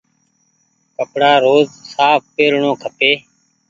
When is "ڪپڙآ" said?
0.95-1.33